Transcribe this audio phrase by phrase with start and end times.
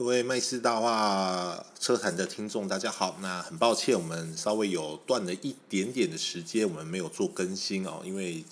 [0.00, 3.18] 各位麦斯大话车坛的听众，大家好。
[3.20, 8.42] 那很抱歉，我们稍微有断了一点点的时间，我们没有做更新哦，因为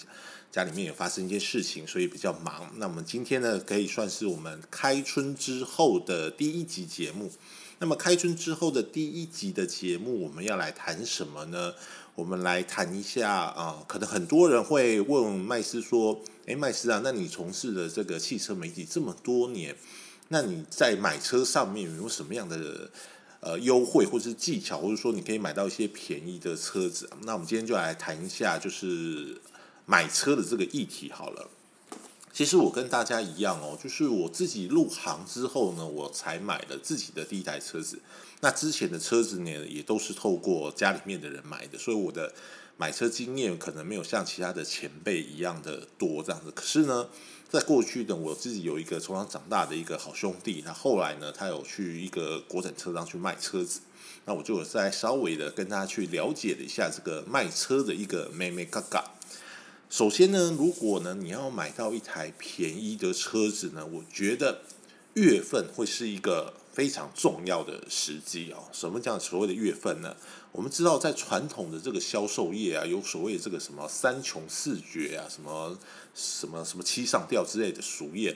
[0.53, 2.71] 家里面也发生一件事情，所以比较忙。
[2.77, 7.31] 那我们今天呢，可以算是我们开春之后的第一集节目。
[7.79, 11.73] 那么开春之后的第一集的节目，我们要来谈什么呢？
[12.15, 19.75] 我们来谈一下啊，可能很多人会问麦斯说：“诶，麦斯啊，那你从事的这个汽车媒体这么多年？”
[20.29, 22.91] 那你在买车上面有没有什么样的
[23.41, 27.09] 呃优惠，或者是技巧，或者说你可以买到一些便宜的车子？
[27.23, 29.41] 那我们今天就来谈一下，就是
[29.87, 31.49] 买车的这个议题好了。
[32.31, 37.99] 其实我跟大家一样哦，就是我自己入行之后呢，我才买了自己的第一台车子。
[38.41, 42.33] 那之前的车子呢，也都是透过家里面的人买的，所以我的
[42.79, 46.51] 买车经验可能没有像其他的前辈一样的多这样子。
[46.51, 47.11] 可是呢。
[47.51, 53.81] 在过去的我自己有一个从小长大的一个好兄弟，他后来呢，他有去一个国产车商去卖车子，
[54.27, 59.13] 那我就再稍微的跟他去了解了一下这个卖车的一个妹妹嘎嘎。
[59.89, 64.61] 首先呢，如果呢你要买到一台便宜的车子呢，我觉得
[65.15, 68.65] 月份会是一个非常重要的时机哦。
[68.73, 70.15] 什么叫所谓的月份呢？
[70.51, 75.79] 我们知道，在传统的这个销售业啊，有所谓这个什么三穷四绝啊，什么
[76.15, 78.35] 什么什么七上吊之类的俗谚。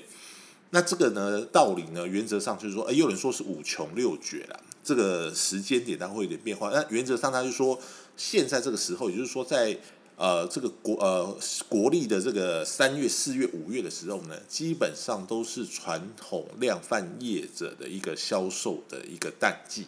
[0.71, 6.71] 那这个呢，道理呢，原则上就是说，哎，有人说是五穷六绝啦，这个时间点它会有点变化。
[6.71, 7.79] 那原则上，他就说，
[8.17, 9.79] 现在这个时候，也就是说，在
[10.17, 11.37] 呃这个国呃
[11.69, 19.87] 国历的这个三月、四月、五月的时候呢，基本上都是传统量贩业者的一个销售的一个淡季。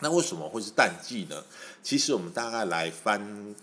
[0.00, 1.44] 那为什么会是淡季呢？
[1.82, 3.54] 其实我们大概来翻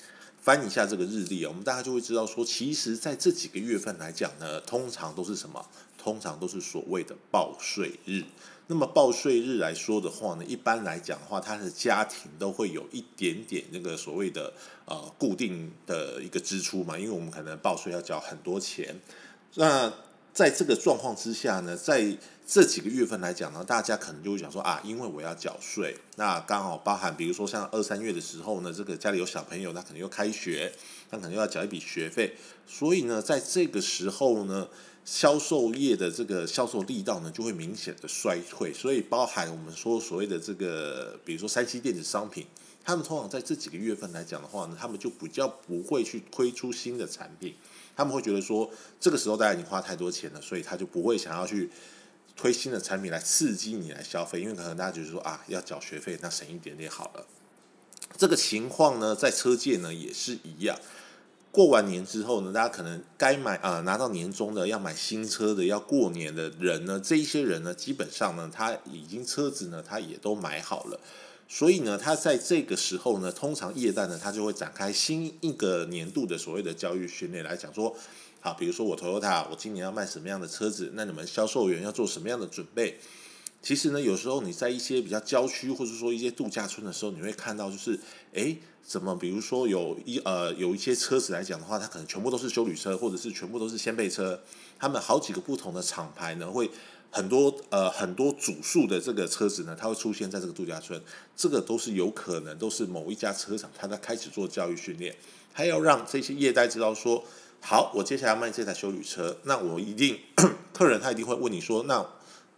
[0.42, 5.66] 翻一下这个日历啊，我们大家就会知道说，其实在这几个月份来讲呢，通常都是什么？
[5.98, 8.24] 通常都是所谓的报税日。
[8.68, 14.54] 那么报税日来说的话呢，一般来讲的话，他的家庭都会有一点点那个所谓的
[14.86, 19.00] 呃固定的一个支出嘛，因为我们可能报税要交很多钱。
[19.56, 19.92] 那
[20.36, 22.06] 在这个状况之下呢，在
[22.46, 30.74] 这几个月份来讲呢，大家可能就会讲说啊，因为我要缴税，那刚好包含比如说像二三月的时候呢，这个家里有小朋友，他可能又开学，
[31.10, 32.36] 他可能要缴一笔学费，
[32.68, 34.68] 所以呢，在这个时候呢，
[35.06, 42.46] 销售业的这个销售力道呢，就会明显的衰退，所以包含我们说所谓的这个，比如说三 C 电子商品，
[42.84, 47.56] 他们通常在这几个月份来讲的话呢，他们就比较不会去推出新的产品，
[47.96, 48.70] 他们会觉得说，
[49.00, 51.70] 这个时候大家已经花太多钱了，所以他就不会想要去。
[52.38, 57.26] 推新的产品来刺激你来消费，因为可能大家就是说啊，要缴学费，那省一点点好了。
[58.18, 60.78] 这个情况呢，在车界呢也是一样。
[61.50, 71.00] 过完年之后呢，大家可能该买啊，拿到年终的要买新车的，要过年的人呢，这一些人呢，基本上呢，他已经车子呢，他也都买好了。
[71.48, 77.96] 所以呢，他在这个时候呢，通常业代呢，他就会展开新一个年度的所谓的教育训练来讲说。
[78.42, 80.92] 好，比如说我 Toyota，我今年要卖什么样的车子？
[80.94, 83.00] 那你们销售员要做什么样的准备？
[83.60, 88.00] 其实呢，有时候你在一些比较郊区，或者说一些度假村的时候，你会看到就是，
[88.36, 89.16] 哎，怎么？
[89.16, 94.40] 比如说有一呃有一些车子来讲的话，它可能全部都是修旅车，或者是全部都是掀背车。
[94.78, 96.70] 他们好几个不同的厂牌呢，会
[97.16, 101.02] 很多呃很多主数的这个车子呢，它会出现在这个度假村。
[101.34, 105.16] 这个都是有可能都是某一家车厂，它在开始做教育训练，
[105.54, 107.24] 它要让这些业代知道说。
[107.62, 110.20] 好，我接下来卖这台修旅车，那我一定
[110.72, 112.06] 客人他一定会问你说，那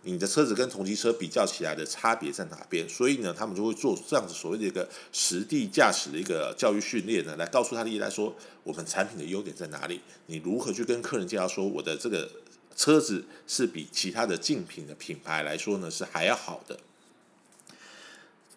[0.01, 2.89] 你的车子跟同级车比较起来的差别在哪边？
[2.89, 10.01] 所以呢，他们就会做这样子所谓的一个实地驾驶的一个教育训练呢，来告诉他的业代说，我们产品的优点在哪里？
[10.25, 12.29] 你如何去跟客人介绍说，我的这个
[12.78, 16.80] 车子是比其他的竞品的品牌来说呢是还要好的。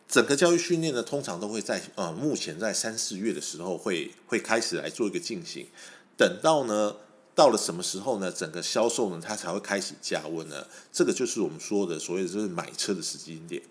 [0.07, 5.69] 整个教育训练呢，通常都会在呃目前在三四月的时候会会开始来做一个进行。
[6.17, 6.97] 等到呢，
[7.35, 8.31] 到了什么时候呢？
[8.31, 10.67] 整个销售呢，它才会开始加温呢？
[10.93, 13.63] 这个就是我们说的所谓就是买车的时间点。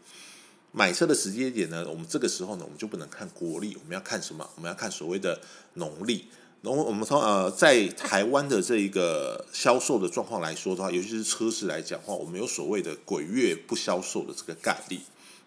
[0.72, 4.50] 买车的时间点呢，我们这个时候呢，我们就不能看国历，我们要看什么？
[4.56, 5.42] 我们要看所谓的
[5.74, 6.30] 农历。
[6.62, 15.00] 农我们从呃，在台湾的这一个销售的状况来说的话，尤其是车市来讲话，我们有所谓的鬼月不销售的这个概率。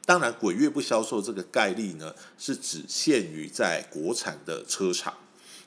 [0.06, 5.12] 当然，鬼月不销售这个概率呢，是只限于在国产的车厂。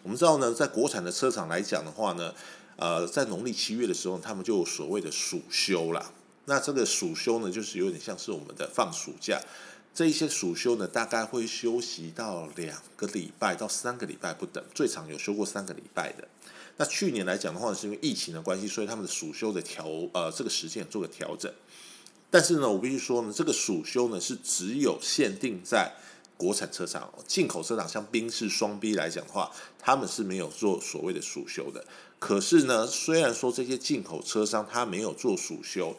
[0.02, 2.34] 我们知道呢，在国产的车厂来讲的话呢，
[2.78, 6.12] 呃，在农历七月的时候，他们就有所谓的暑休了。
[6.46, 9.40] 那这个暑休呢，就是有点像是我们的放暑假。
[9.96, 16.28] 这一些暑休呢，大概会休息到两个礼拜到三个礼拜不等，最长有休过三个礼拜的。
[16.76, 21.50] 那去年来讲的话，是因为疫情的关系，所以他们的暑休的调呃这个时间做个调整。
[22.30, 25.94] 但是呢，我必须说呢，这个暑休呢是只有限定在
[26.36, 29.50] 国产车厂，进口车厂像宾士双 B 来讲的话，
[29.80, 31.86] 他们是没有做所谓的暑休的。
[32.20, 35.96] 可是呢，虽然说这些进口车商他没有做暑休，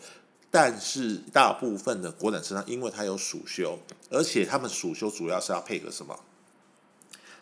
[0.50, 3.78] 但是大部分的国产车商因为它有暑休，
[4.10, 6.18] 而且他们暑休主要是要配合什么？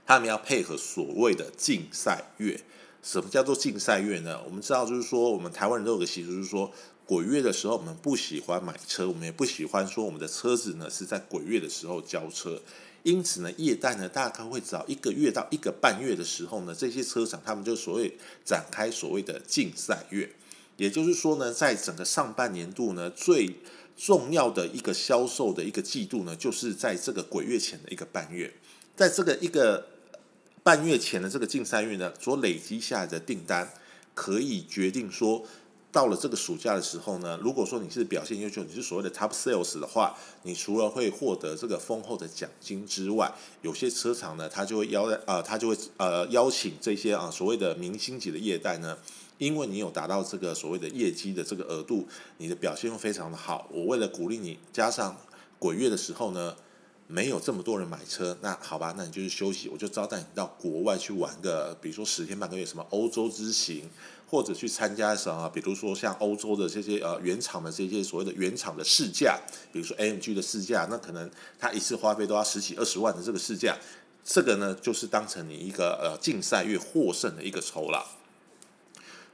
[0.06, 2.60] 他们要配合所谓的竞赛月。
[3.02, 4.42] 什么叫做竞赛月呢？
[4.46, 6.72] 我们知道，就是说我们台湾人都有个习俗，就是说
[7.06, 12.60] 鬼月的时候，我们不喜欢买车，我们也不喜欢说我们的车子呢是在鬼月的时候交车。
[13.02, 20.30] 因此呢，业代呢大概会找一个月到一个半月的时候呢，这些车厂他们就所谓展开所谓的竞赛月，
[20.76, 23.56] 也就是说呢，在整个上半年度呢，最
[23.96, 28.52] 重要的一个销售的一个季度呢，就是在这个鬼月前的一个半月，
[28.96, 29.86] 在这个一个
[30.62, 33.72] 半月前的这个竞赛月呢，所累积下来的订单，
[34.14, 35.44] 可以决定说。
[35.94, 43.32] 到了这个暑假的时候呢，如果说你是表现优秀，你是所谓的 top sales 的话，你除了会获得这个丰厚的奖金之外，
[43.62, 48.98] 有些车厂呢，他就会邀呃，他就会呃邀请这些啊所谓的明星级的业代呢，
[49.38, 52.06] 因为你有达到这个所谓的业绩的这个额度，
[52.38, 55.16] 你的表现又非常的好，我为了鼓励你，加上
[55.58, 56.56] 鬼月的时候呢，
[57.06, 63.88] 没有这么多人买车，那好吧，那你就是休息，我就招待你到国外去玩个，比如说十天半个月，什么欧洲之行。
[64.26, 69.38] 或者去参加什么，比如说像欧洲的这些呃原厂的这些所谓的原厂的试驾，
[69.70, 73.78] 比如说 AMG 的试驾，那可能他一次花费都要十几二十万的这个试驾，
[74.24, 78.04] 这个呢就是当成你一个呃竞赛月获胜的一个酬劳。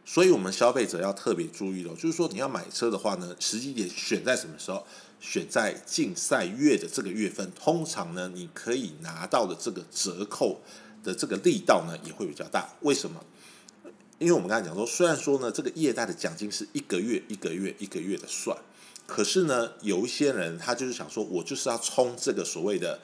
[0.04, 4.84] 所以我们消费者要特别注意了，就是说你要买车的话呢，时机点选在什么时候？
[5.22, 10.62] 选在竞赛月的这个月份，通常呢你可以拿到的这个折扣
[11.04, 12.66] 的这个力道呢也会比较大。
[12.80, 13.22] 为什么？
[14.18, 18.56] 因为我们刚才讲说，虽然说呢，这个业代的奖金是一个月一个月一个月的算，
[19.06, 22.98] 可是呢，有一些人他就是想说，我就是要冲这个所谓的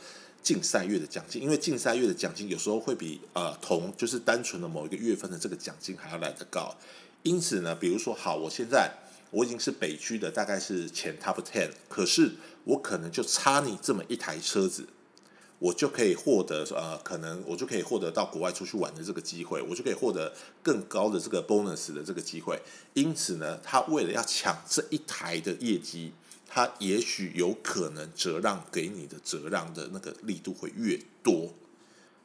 [0.47, 6.73] 竞赛月的奖金，因为竞赛月的奖金有时候会比呃同就是单纯的某一个月份的这个奖金还要来得高。
[7.25, 8.93] 因此呢，比如说好，我现在
[9.33, 12.31] 我已经是北区的大概是前 top ten，可是
[12.63, 14.87] 我可能就差你这么一台车子。
[15.59, 20.33] 我就可以获得呃，可能我就可以获得到国外出去玩的这个机会，我就可以获得
[20.63, 22.61] 更高的这个 bonus 的这个机会。
[22.95, 26.13] 因此呢，他为了要抢这一台的业绩，
[26.47, 31.53] 他也许有可能折让给你的折让的那个力度会越多，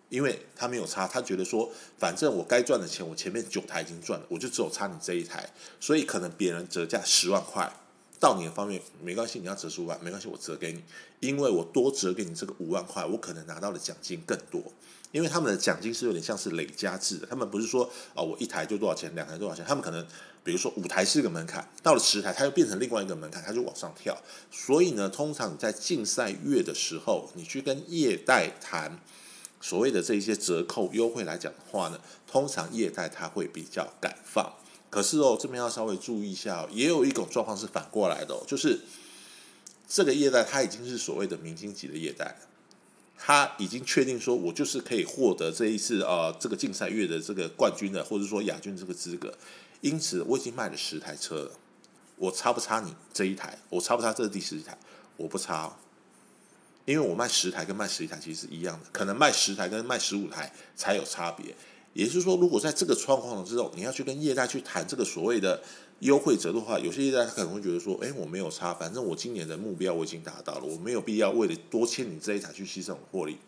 [0.09, 7.71] 因为他没有差，他觉得说，反正我该赚的钱，我前面九台已经赚了，我就只有差你这一台，所以可能别人折价十万块。
[8.19, 10.83] 到你的方面没关系，你要折十五万没关系，我折给你，
[11.21, 14.61] 因为我多折给你这个五万块，我可能拿到的奖金更多。
[15.11, 17.83] 因为他们的奖金是有点像是累加制的，他们不是说
[18.13, 20.05] 啊我一台就多少钱，两台多少钱，他们可能
[20.43, 24.17] 比如说五台是一个门槛，到了十台，它又变成另外一个门槛，它就往上跳。
[24.51, 28.99] 所以呢，通常你在竞赛月的时候，你去跟业代谈
[29.59, 34.53] 所谓的这些折扣优惠来讲的话呢，通常业代他会比较敢放。
[34.89, 38.81] 可是哦，这边要稍微注意一下，也有一种状况是反过来的，就是
[39.87, 42.35] 这个业代他已经是所谓的明星级的业代了，
[43.17, 49.33] 他已经确定说我就是可以获得这一次呃这个竞赛月的这个冠军的，或者说亚军这个资格，
[49.81, 51.51] 因此我已经卖了十台车了，
[52.15, 53.57] 我差不差你这一台？
[53.69, 54.77] 我差不差这是第十一台？
[55.17, 55.75] 我不差，
[56.85, 61.55] 因为我卖十台跟卖十一台其实是一样的，可能卖十台跟卖十五台才有差别。
[61.93, 65.61] 也就是说，如果在这个状况之中，你要去跟业代去谈这个所谓的
[65.99, 73.39] 优惠折的话，有些业代他可能会觉得说：“哎，我没有差，反正我今年的目标我已经达到了，我没有必要为了多签你这一台去牺牲我获利。”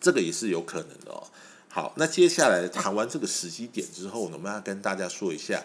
[0.00, 1.26] 这个也是有可能的哦。
[1.74, 5.64] 好，那接下来谈完这个时机点之后呢，我们要跟大家说一下，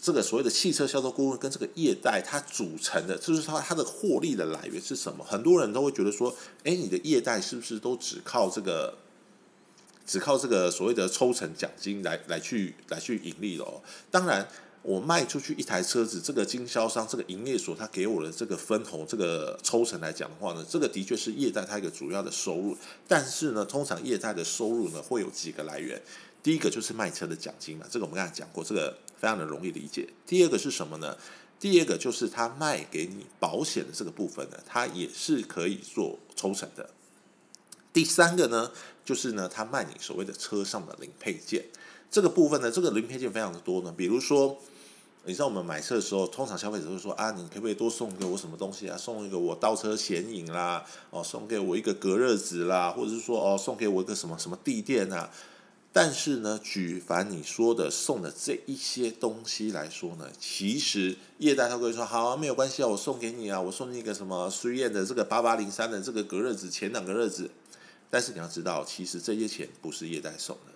[0.00, 5.24] 这个所谓的汽车销售顾问跟这个业代它组成的，就是它它的获利的来源是什么？
[5.24, 6.34] 很多人都会觉得说
[6.64, 8.98] ：“哎，你的业代是不是都只靠这个？”
[10.04, 13.80] 只靠这个所谓的抽成奖金来来去来去盈利了。
[14.10, 14.48] 当然，
[14.82, 22.76] 我卖出去一台车子，这个经销商、这个营业所他给我的这个分红、这个抽成来讲的话呢，这个的确是业代它一个主要的收入。
[23.06, 26.02] 但是呢，通常业代的收入呢会有几个来源。
[26.42, 30.08] 第一个就是卖车的奖金嘛，这个我们刚才讲过，这个非常的容易理解。
[30.26, 31.16] 第二个是什么呢？
[31.60, 36.90] 第二个就是他卖给你保险的这个部分呢，它也是可以做抽成的。
[37.92, 38.72] 第三个呢，
[39.04, 41.66] 就是呢，他卖你所谓的车上的零配件，
[42.10, 43.94] 这个部分呢，这个零配件非常的多呢。
[43.96, 44.58] 比如说，
[45.24, 48.96] 你知道我们买车的时候，通常消费者会说啊，你可不可以多送给我什么东西啊？
[48.96, 55.30] 送一个我倒车显影啦，哦，送给我一个隔热纸啦，或者是说哦，送给我一个什么什么地垫啊？
[55.92, 67.48] 但是呢，举凡你说的送的这一些东西来说呢，其实业代他会说好，没有关系啊，我送给你啊，我送你一个什么苏燕的这个八八零三的这个隔热纸，前两个热纸。
[68.10, 70.71] 但是你要知道，其实这些钱不是业代送的，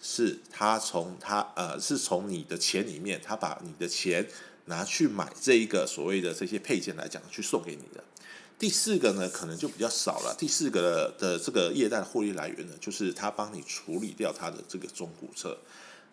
[0.00, 4.26] 是他从他呃，是从你的钱里面，他把你的钱
[4.64, 8.02] 拿去买这一个所谓的这些配件来讲，去送给你的。
[8.58, 10.34] 第四个呢，可能就比较少了。
[10.38, 15.56] 第四个的这个业代获利来源呢，就是他帮你处理掉他的这个中古车。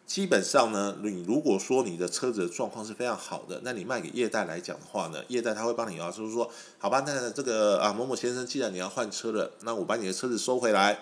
[0.06, 11.00] 基本上呢，你如果说你的车子的状况是非常好的，那你卖给业代来讲的话呢，业代他会帮你啊，就是说，好吧，那这个啊某某先生，既然你要换车了，那我把你的车子收回来，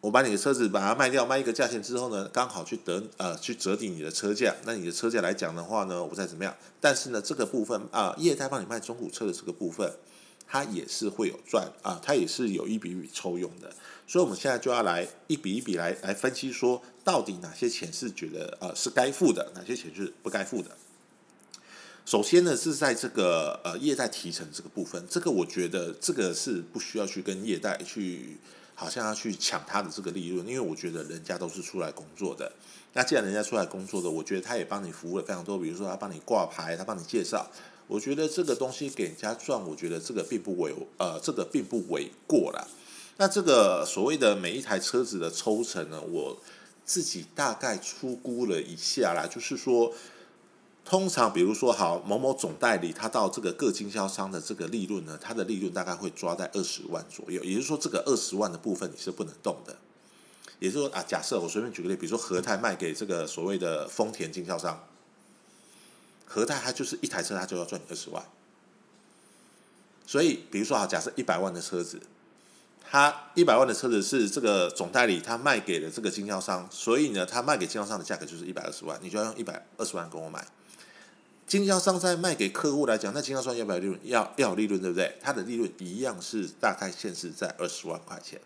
[0.00, 4.54] 我把你的车子把它卖掉，卖一个价钱之后呢，刚好去得呃去折抵你的车价。
[4.64, 6.56] 那你的车价来讲的话呢，我再怎么样？
[6.80, 9.92] 但是呢，这个部分啊，业代帮你卖中古车的这个部分。
[10.52, 13.72] 它也是会有赚啊，它也是有一笔笔抽用的，
[14.04, 20.70] 所以我们现在就要来一笔一笔来来分析，说到底哪些钱是觉得呃是该付的，哪些钱是不该付的。
[22.04, 28.38] 首先呢是在这个呃业代提成这个部分，这个我觉得这个是不需要去跟业代去
[28.80, 32.50] 好像要去抢他的这个利润，因为我觉得人家都是出来工作的。
[32.94, 37.46] 那既然人家出来工作的，我觉得他也帮你服务了非常多，比如说他帮你挂牌，他帮你介绍。
[37.86, 42.66] 我觉得这个东西给人家赚，我觉得这个并不为呃，这个并不为过啦。
[43.18, 46.40] 那这个所谓的每一台车子的抽成呢，我
[46.86, 49.92] 自己大概粗估了一下啦，就是说，
[50.90, 59.76] 通常比如说好某某总代理，他到这个各经销商的这个利润呢，他的利润大概会抓在二十万左右，也就是说，这个二十万的部分你是不能动的。
[60.58, 64.84] 也就是说啊，假设我随便举个例，比如说和泰卖给这个所谓的丰田经销商。
[66.26, 68.24] 和泰它就是一台车，它就要赚你二十万。
[70.04, 72.00] 所以，比如说啊，假设一百万的车子，
[72.90, 80.44] 它一百万的车子是这个总代理他卖给了这个经销商，所以呢，他卖给经销商的价格就是一百二十万，你就要用一百二十万跟我买。
[81.50, 83.98] 经销商在卖给客户来讲，那经销商要不要利润？
[84.04, 85.18] 要要利润，对不对？
[85.20, 88.40] 他的利润一样是大概限制在二十万块钱。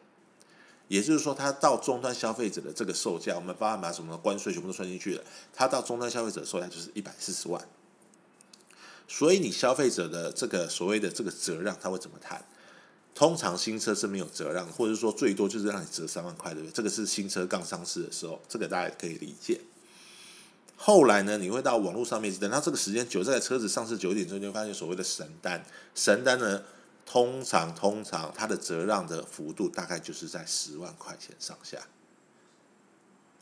[0.89, 7.63] 也就是说，他到终端消费者的这个售价，我们包含把什么关税全部都算进去了，他到终端消费者售价就是一百四十万。
[9.07, 12.43] 所以你消费者的这个所谓的这个折让，他会怎么谈？
[13.15, 16.73] 通常新车是没有折让，或者说最多就是让你折三万块，对不对？
[16.73, 19.61] 这个是新车刚上市的时候，这个大家可以理解。
[20.77, 25.65] 后来呢，你会到网络上面，等到这个时间久，这台车子上市久一点之后，就发现所谓的神单，
[25.95, 26.63] 神单呢。
[27.07, 31.79] 通常，通常它的折让的幅度大概就是在十万块钱上下。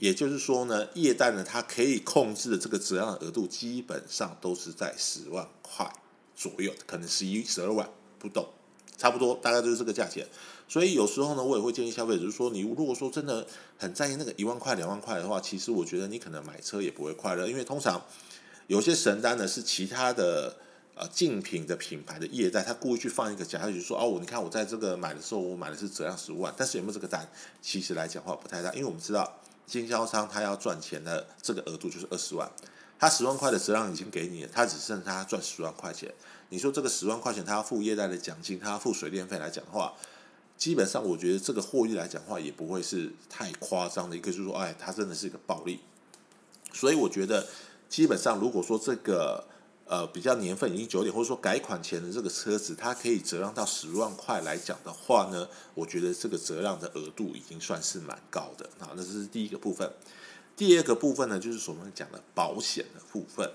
[0.01, 5.89] 也就是说呢，业代呢，它可以控制的这个折让额度基本上都是在十万块
[6.35, 8.45] 左右，可能十一、十二万不等，
[8.99, 10.27] 差不多大概就是这个价钱。
[10.73, 18.01] 所以有时候呢，我也会建议消费者，就是说，你如果说真的很在意那个一万块、两万块的话，其实我觉得你可能买车也不会快乐，因为通常
[18.69, 20.57] 有些神单呢是其他的。
[20.95, 27.27] 呃，竞品的品牌的业代，他故意去放一个假，他就说哦，你看我在这个买的时候，我买的是折让十五万，但是有没有这个单？
[27.63, 32.47] 其实来讲话不太大，因为我们知道经销商他要赚钱的这个额度就是二十万，
[32.99, 36.13] 他十万块的折让已经给你了，他只剩他赚十万块钱。
[36.51, 39.95] 你说这个十万块钱他要付业代的奖金，他要付水电费来讲的话，
[40.63, 45.81] 基本上我觉得这个获利来讲话也不会是太夸张的一个，就是说，哎，它真的是一个暴利。
[46.73, 47.49] 所以我觉得
[47.89, 49.45] 基本上如果说这个。
[49.85, 58.95] 呃，比较年份已经久点，或者说改款前的这个车子，它可以折让到十万块来讲的话呢，我觉得这个折让的额度已经算是蛮高的啊。
[58.97, 59.93] 那这是第一个部分。
[60.57, 63.51] 第二个部分呢，就是我们讲的保险的部分。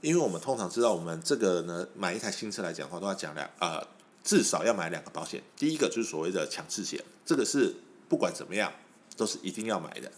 [0.00, 3.84] 因为我们通常知道，我们这个呢，买一台新车来讲的话，都要讲两啊，
[4.22, 5.42] 至少要买两个保险。
[5.56, 7.74] 第一个就是所谓的强制险，这个是
[8.08, 8.72] 不管怎么样
[9.16, 10.10] 都是一定要买的。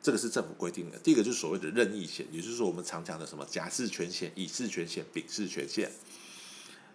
[0.00, 0.98] 这个是政府规定的。
[0.98, 5.90] 第一个就是所谓的任意险，也就是说我们常讲的什么甲式全险、乙式全险、丙式全险。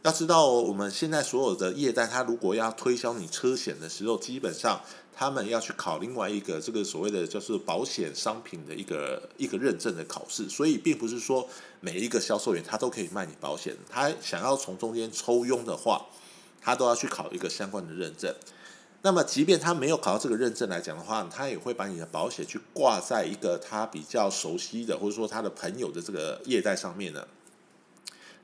[0.03, 4.81] 要知道，我们现在所有的业代，他如果要推销你车险的时候，基本上
[5.13, 10.49] 他们要去考另外一个这个所谓的就是保险商品的一个一个认证的考试。
[10.49, 11.47] 所以，并不是说
[11.81, 16.05] 每一个销售员他都可以卖你保险，他想要从中间抽佣的话，
[16.63, 18.33] 他都要去考一个相关的认证。
[19.01, 27.27] 那么，即便他没有考到这个认证来讲的话，他也会把你的保险去挂在一个他比较熟悉的，或者说他的朋友的这个业代上面呢，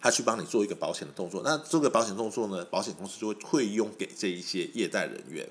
[0.01, 1.41] 他去帮你做一个保险的动作。
[1.45, 5.47] 那这个保险动作呢，保险公司就会退佣给这一些业代人员。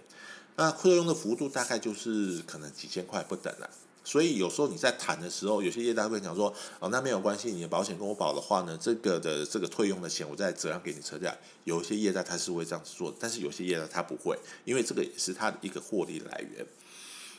[0.56, 3.70] 那退佣的幅度大概就是可能几千块不等了。
[4.09, 6.50] 所以有时候你在谈的时候，有些业代会讲说
[6.81, 14.35] ：“哦，那没有关系，你的保险跟我保的话呢，这个的这个退用的钱，我再折让给你车价。”有一些业代他是会这样子做，但是有些业代他不会，
[14.65, 16.67] 因为这个也是他的一个获利来源。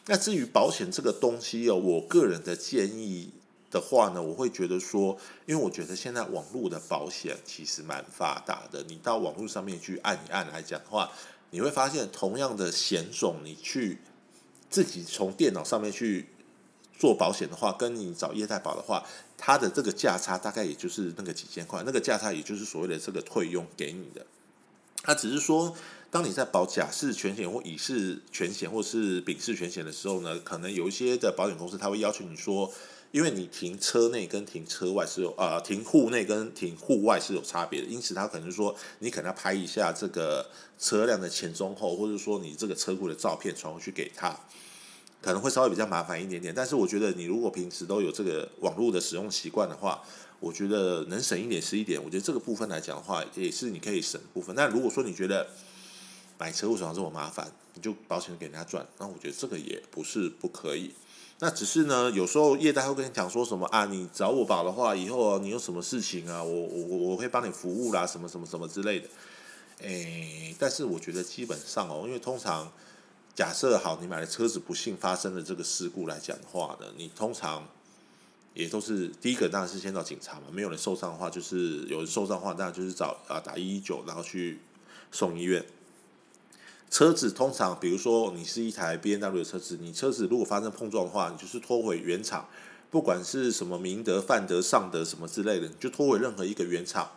[0.05, 3.31] 那至于保险这个东西哦，我个人的建议
[3.71, 11.09] 的话呢，我会觉得说，因为我觉得现在网络的保险其实蛮发达的，你到网络上面去按一按来讲的话，
[11.49, 13.97] 你会发现同样的险种，你去
[14.69, 16.27] 自己从电脑上面去
[16.99, 19.03] 做保险的话，跟你找业代保的话，
[19.37, 24.23] 它的这个价差大概也就是那个几千块，那个价差也就是所谓的这个退佣给你的，
[25.01, 25.75] 它只是说。
[26.11, 32.73] 当你在保甲式全险或乙式全险或是丙式全险的时候呢，可能有一些的保险公司他会要求你说，
[33.11, 44.35] 因为你停车内跟停车外是有呃停户内跟停户外是有差别的，因此他可能说你可能要拍一下这个车辆的前中后，或者说你这个车库的照片传回去给他，
[45.21, 46.53] 可能会稍微比较麻烦一点点。
[46.55, 50.01] 但是我觉得你如果平时都有这个网络的使用习惯的话，
[50.39, 52.01] 我觉得能省一点是一点。
[52.01, 54.55] 我觉得这个部分来讲的话，也是你可以省的部分。
[54.55, 55.47] 那如果说你觉得，
[56.37, 57.51] 买车为什么这么麻烦？
[57.73, 60.91] 你就保险给人家赚，那我觉得这个也不是不可以。
[61.41, 63.85] 那只是呢，有时候业代会跟你讲说什么啊？
[63.85, 66.43] 你找我保的话，以后你有什么事情啊？
[66.43, 69.07] 我我我我会帮你服务啦，什么什么什么之类的。
[69.81, 72.69] 诶，但是我觉得基本上哦，因为通常
[73.39, 77.65] 假设好，你买的车子不幸发生了这个事故来讲的话呢，你通常
[78.53, 80.47] 也都是第一个当然是先找警察嘛。
[80.51, 84.59] 没有人受伤的话，就是有人受伤的话，当然就是找啊打一一九，然后去
[85.09, 85.65] 送医院。
[86.89, 92.45] 车子通常，比如说你是一台 B N W 的车子，你车子如果发生碰撞的话，你就是拖回原厂，
[92.91, 97.09] 不管是什么明德、范德、尚德什么之类的，你就拖回任何一个原厂，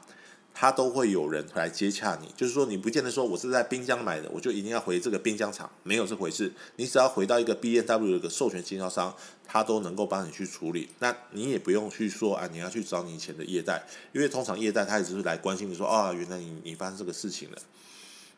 [0.55, 2.29] 它都会有人来接洽你。
[2.37, 6.53] 就是说，你不见得说我是在滨江买的，我就一定要回这个滨江厂，没有这回事。
[6.77, 9.15] 你只要回到一个 B N W 的授权经销商，
[9.47, 10.89] 他都能够帮你去处理。
[10.99, 13.83] 那你也不用去说啊，你要去找你以前的业代，
[14.13, 17.59] 因为通常业代他也只是来关心你说啊，原来你你发生这个事情了。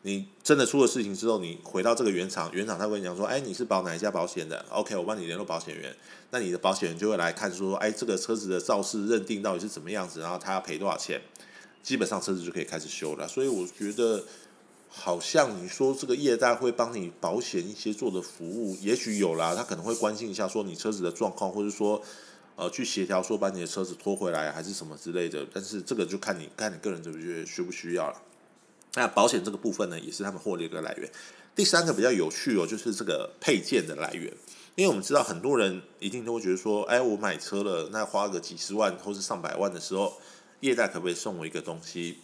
[0.01, 5.95] 你真的出了事情之后，你回到这个原厂，原厂他会讲说，哎，你是保哪一家保险的？OK，我帮你联络保险员，
[6.29, 11.19] 那你的保险员就会来看说，哎，这个车子的肇事认定到底是怎么样子，然后他要赔多少钱，
[11.85, 13.27] 基本上车子就可以开始修了。
[13.27, 14.23] 所以我觉得，
[14.89, 22.01] 好像你说这个业代会帮你保险一些做的服务，也许有啦，他可能会关心一下说你车子的状况，或者说
[22.55, 28.19] 呃去协调说把你的车子拖回来还是什么之类的，但是这个就看你看你个人怎么觉得需不需要了。
[28.95, 31.07] 那保险这个部分呢，也是他们获利的来源。
[31.53, 34.33] 第三个比较有趣哦，就是这个配件的来源。
[34.75, 40.17] 因为我们知道很多人一定都会觉得说，哎，我买车了，那花个几十万或是上百万的时候，
[40.65, 42.17] 业代可不可以送我一个东西？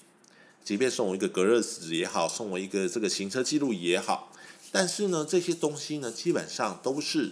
[0.64, 4.32] 即便送我一个隔热纸也好，送我一个这个行车记录仪也好，
[4.72, 7.32] 但是呢，这些东西呢，基本上都是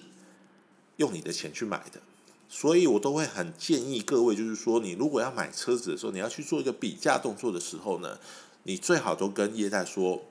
[0.98, 2.00] 用你的钱去买的。
[2.48, 8.18] 所以我都会很建议各位，就是说，你如果要买车子的时候，你要去做一个比价动作的时候呢。
[8.64, 10.22] 你最好都跟业代说，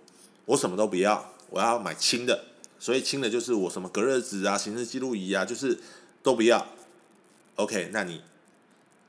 [0.44, 2.44] 我什么都不要，我要买轻的。
[2.78, 5.80] 所以轻的就是我什么隔热纸啊、行车记录仪啊，就是
[6.22, 6.66] 都不要。
[7.56, 8.20] OK，那你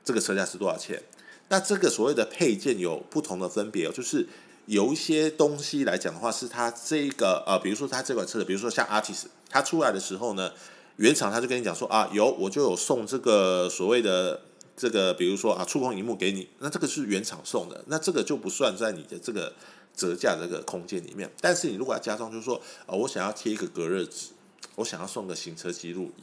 [0.02, 1.02] 这个车价是多少钱？
[1.50, 4.26] 那这个所谓的配件有不同的分别哦，就是
[4.64, 10.50] 有一些东西来讲的话，是它这个呃，比如说它这款车的，比如说像 Artist，它出来的时候呢，
[10.96, 14.40] 原厂他就跟你讲说啊，有我就有送这个所谓的。
[14.76, 19.52] 这个比如说啊，触控荧幕给你，那这个是原厂送的，那这个就不算在你的这个
[19.94, 21.30] 折价这个空间里面。
[21.38, 24.28] 但是你如果要加装，就是说啊，我想要贴一个隔热纸，
[24.76, 26.22] 我想要送个行车记录仪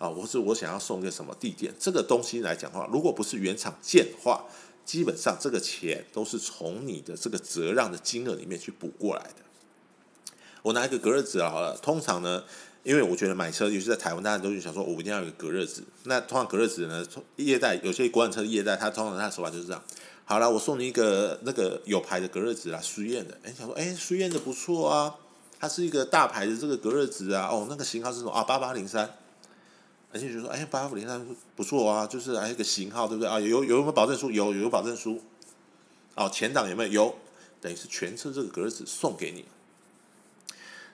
[0.00, 4.44] 啊，或是我想要送一个什么地垫，这个东西来讲的话，如果不是原厂件的话，
[4.84, 10.32] 基本上这个钱都是从你的这个折让的金额里面去补过来的。
[10.62, 12.42] 我拿一个隔热纸好了，通常呢。
[12.82, 15.82] 因为我觉得买车，尤其在台湾，大家都是想说，我一定要有个隔热纸。
[16.04, 17.04] 那通常隔热纸呢，
[17.36, 19.82] 业代有些国产车的业代，他通常他的手法就是这样。
[20.24, 23.36] 好了，我送你一个那个有牌的隔热纸啦，舒燕的。
[23.42, 25.14] 哎，想说，哎，舒燕的不错啊，
[25.58, 27.50] 它是一个大牌的这个隔热纸啊。
[27.52, 28.42] 哦，那个型号是什么啊？
[28.44, 29.14] 八八零三。
[30.12, 33.38] 而且就说，哎，八五零三不错啊，就是还有个型号，对不对啊？
[33.38, 34.30] 有有没有保证书？
[34.30, 35.22] 有有保证书。
[36.16, 36.90] 哦，前挡有没有？
[36.90, 37.14] 有，
[37.60, 39.44] 等于是全车这个格子送给你。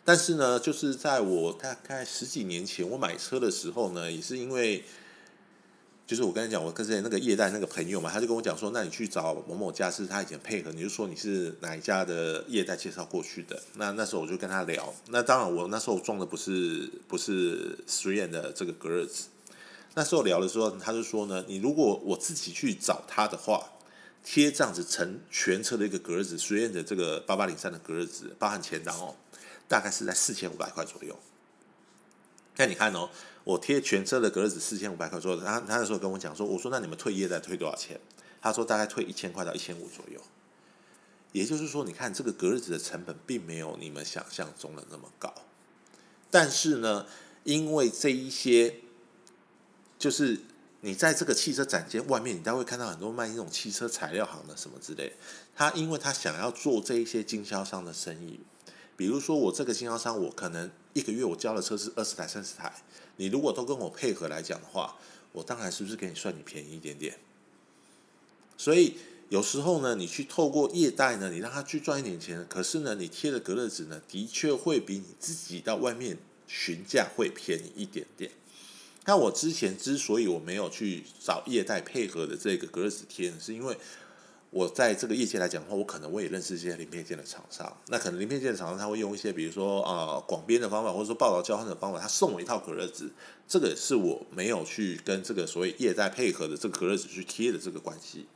[0.05, 4.85] 但是呢，就是在我大概十几年前我买车的时候呢，也是因为，
[6.07, 13.61] 就是我跟你讲，我跟之前那个业代那个朋友嘛，他就跟我讲说，那你去找某某家是他以前配合，你就说你是哪一家的业代介绍过去的。
[13.75, 19.25] 那那时候我就跟他聊，那当然我那时候装的不是不是水燕的这个隔热纸。
[19.95, 23.73] 那时候聊的时候，他就说呢，你如果我自己去找他的话，
[24.23, 29.17] 贴这样子成全车的一个隔热纸，Three N 的这个八八零三的隔热纸，包含前挡哦。
[29.69, 31.19] 大概是在四千五百块左右。
[32.57, 33.09] 那你看哦，
[33.45, 35.41] 我贴全车的隔热纸四千五百块左右。
[35.41, 38.01] 他他那时候跟我讲说，我说那你们退业再退多少钱？
[38.41, 40.21] 他说大概退一千块到一千五左右。
[41.33, 45.35] 也就是说，你看这个隔热纸的成本并没有你们想象中的那么高。
[46.31, 47.07] 但是呢，
[47.45, 48.77] 因为这一些
[49.99, 50.41] 就是
[50.81, 55.13] 你在这个汽车展间外面，你都会看到很多卖那种汽车材料行的什么之类。
[55.55, 58.41] 他因为他想要做这一些经销商的生意，
[58.97, 62.73] 比如说我这个经销商，我可能一个月我交的车是二十台、三十台，
[63.19, 64.97] 你如果都跟我配合来讲的话，
[65.33, 67.19] 我当然是不是给你算你便宜一点点？
[68.57, 68.95] 所以
[69.29, 78.31] 有时候呢，你去透过业贷呢，你让他去赚一点钱，可是呢，你贴的隔热纸呢，的确会比你自己到外面询价会便宜一点点。
[79.05, 83.77] 那我之前之所以我没有去找业贷配合的这个隔热纸贴呢，是因为
[84.57, 87.71] 我在这个业界来讲的话，我可能我也认识一些零配件的厂商。
[87.89, 93.11] 那可能零配件的厂商他会用一些，比如说啊广编的方法，或者说报道交换的方法，他送我一套隔热纸，
[93.47, 98.27] 这个是我没有去跟这个所谓业代配合的这个隔热纸去贴的这个关系。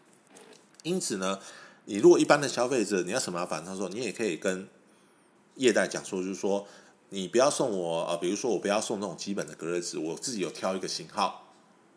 [0.82, 1.38] 因此呢，
[1.86, 3.64] 你如果一般的消费者，你要什么麻烦？
[3.64, 4.68] 他说你也可以跟
[5.54, 6.66] 业代讲说，就是说
[7.08, 11.50] 你不要送我啊，比如说我不要送那种基本的隔热纸，我自己有挑一个型号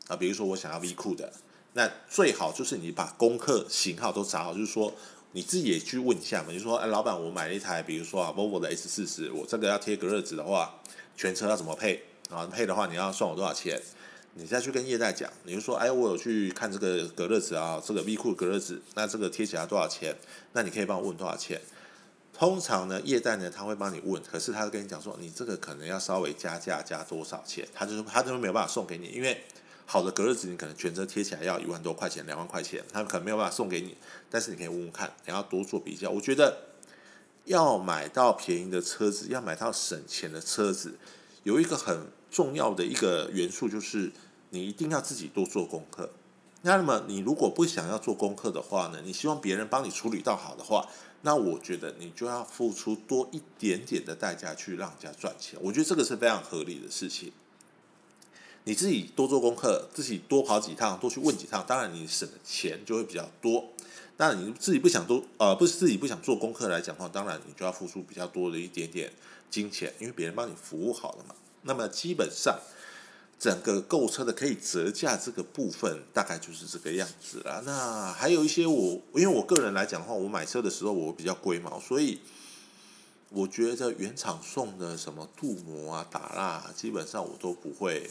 [0.07, 1.33] 啊，比如说我想要 V 酷的，
[1.73, 4.93] 那最好就是你把功课型号都查好，就是说
[5.31, 10.79] 你自己也去问一下嘛，就说哎，老板，我买了一台，比如说啊，Volvo 的 S 四十，我这个要贴隔热纸的话，
[11.17, 12.45] 全车要怎么配啊？
[12.45, 13.81] 配的话你要算我多少钱？
[14.35, 20.15] 你再去跟业代讲，你就说，哎，我有去看这个隔热纸啊，这个 V 酷隔热纸，那这个贴起来多少钱？
[20.53, 21.61] 那你可以帮我问多少钱？
[22.35, 27.67] 通常呢，业代呢他会帮你问，可是他跟你讲说，你这个可能要稍微加价加多少钱？
[27.73, 29.43] 他就是他就没有办法送给你，因为
[29.85, 33.95] 好的隔热纸你可能全车贴起来要一万多块钱、两万块钱，他们可能没有办法送给你。
[34.29, 36.09] 但是你可以问问看，你要多做比较。
[36.09, 36.57] 我觉得
[37.45, 40.95] 要买到便宜的车子，要买到省钱的车子，
[41.43, 42.07] 有一个很。
[42.33, 44.11] 重要的一个元素就是，
[44.49, 46.09] 你一定要自己多做功课。
[46.63, 48.99] 那么，你如果不想要做功课的话呢？
[49.05, 50.89] 你希望别人帮你处理到好的话，
[51.21, 55.59] 那我觉得你就要付出多一点点的代价去让人家赚钱。
[55.61, 57.31] 我觉得这个是非常合理的事情。
[58.65, 63.65] 你自己多做功课，自己多跑几趟，多去问几趟，当然你省的钱就会比较多。
[64.17, 69.11] 那你自己不想多呃，不是自己不想做功课来讲的话，当然你就要付出比较多的一点点
[69.49, 71.35] 金钱，因为别人帮你服务好了嘛。
[71.63, 72.59] 那么基本上，
[73.39, 77.63] 整个购车的可以折价这个部分大概就是这个样子了。
[77.65, 82.19] 那还有一些我，因为我个人来讲的话，我买车的时候我比较龟毛，所以
[83.29, 88.09] 我觉得原厂送的什么镀膜啊、打蜡，基本上我都不会，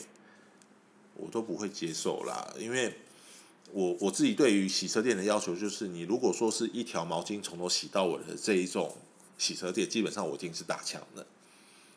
[1.17, 2.53] 我都不会接受啦。
[2.59, 2.95] 因为
[3.73, 8.97] 我我自己对于洗车店的要求就是，你如果说是一条毛巾从头洗到尾的这一种
[9.39, 11.27] 洗车店，基本上我一定是打枪的。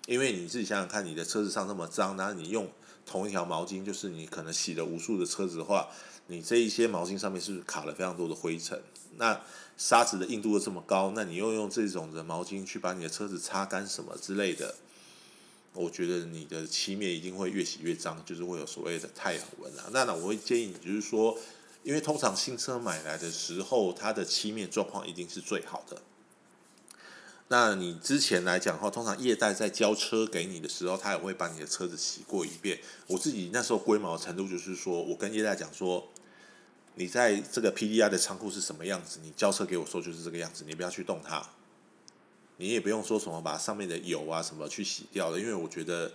[0.08, 2.70] 因为你自己想想看，你的车子上那么脏，然后你用
[3.06, 5.90] 同一条毛巾，就是你可能洗了无数的车子的话，
[6.28, 8.80] 你这一些毛巾上面是不是卡了非常多的灰尘？
[9.18, 9.42] 那
[9.78, 14.76] 沙子的硬度又这么高，那你又用这种的毛巾去把你的车子擦干什么之类的？
[15.76, 19.86] 我觉得你的漆面一定会越洗越脏，就是会有所谓的太阳纹啊。
[19.92, 21.38] 那呢，我会建议你，就是说，
[21.84, 26.02] 因为通常新车买来的时候，它的漆面状况一定是最好的。
[27.48, 32.80] 那你之前来讲的话，通常业代在交车给你的时候，他也会把你的车子洗过一遍。
[33.06, 36.08] 我自己那时候龟毛程度就是说，我跟业代讲说，
[36.96, 41.48] 你在这个 PDI 的仓库是什么样子，你交车给我说就是这个样子，你不要去动它，
[42.58, 46.12] 你也不用说什么把上面的油啊什么去洗掉了，因为我觉得。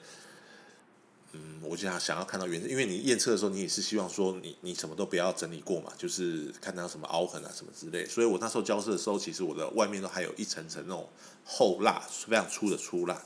[1.32, 8.04] 嗯，我就想想要看到原，因为你验车的时候，你也是希望说你你什么都不要整理过嘛，就是看到什么凹痕啊什么之类。
[8.04, 11.08] 所以我那时候交车的时候，其实我的外面都还有一层层那种
[11.44, 13.22] 厚蜡，非常粗的粗蜡。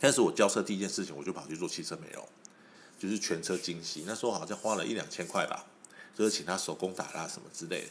[0.00, 2.28] 但是我交车第一件事情，我就跑去做汽车美容，
[2.98, 4.02] 就是全车精洗。
[4.04, 5.64] 那时候好像花了一两千块吧，
[6.12, 7.88] 就是请他手工打蜡什么之类的。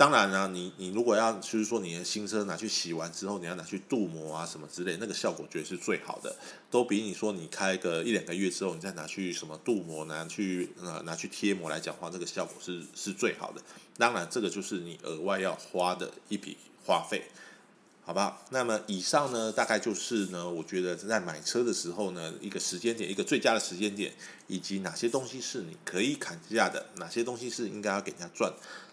[0.00, 6.34] 当然了，你你如果要就是说你的新车拿去洗完之后，你要拿去镀膜啊什么之类，那个效果绝对是最好的，
[6.70, 13.60] 都比你说你开个一两个月之后，你再拿去什么镀膜拿去呃拿去贴膜来讲话，这个效果是是最好的。
[13.98, 17.24] 当然，这个就是你额外要花的一笔花费，
[18.02, 18.40] 好吧？
[18.48, 24.14] 那么以上呢，大概就是呢，我觉得在买车的时候呢，一个时间点，一个最佳的时间点，
[24.46, 28.50] 以及哪些东西是你可以砍价的，哪些东西是应该要给人家赚。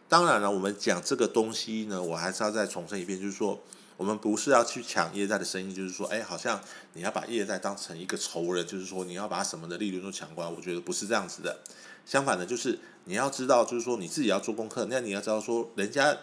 [0.10, 3.60] 当然了，我们讲这个东西呢，我还是要再重申一遍，就是说，
[3.98, 6.62] 我们不是要去抢业贷的生意，就是说，哎，好像
[6.93, 10.50] 你要把业贷当成一个仇人，就是说，你要把什么的利润都抢过来。
[10.50, 11.60] 我觉得不是这样子的。
[12.06, 16.17] 相反的，就是你要知道，就是说，你自己要做功课，那你要知道说，人家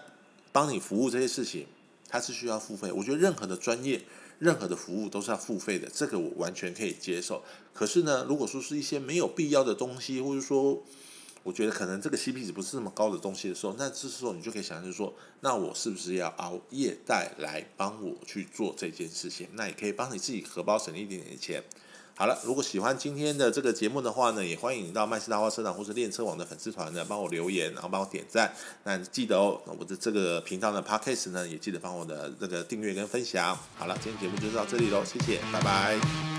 [0.51, 1.67] 帮你服务这些事情，
[2.09, 2.91] 他是需要付费。
[2.91, 4.03] 我觉得任何的专业、
[4.39, 7.43] 任何的服务都是要付费的，这个我完全可以接受。
[7.75, 10.83] 可是呢，如果说是一些没有必要的东西，或者说，
[11.45, 19.47] 我觉得可能这个 CP 值不是那么高的东西的时候，那这时候你就可以想，就是说，那我是不是要熬夜贷来帮我去做这件事情？
[19.53, 21.63] 那也可以帮你自己荷包省一点点钱。
[22.17, 28.55] 好了，如果喜欢今天的这个节目的话呢，也欢迎到麦斯大花车长或是练车网的粉丝团呢，帮我留言，然后帮我点赞。
[28.85, 33.59] 那记得哦，我的这个频道的 podcast 呢，也记得帮我的这个订阅跟分享。
[33.77, 36.34] 好了，今天节目就到这里喽，谢谢，拜拜。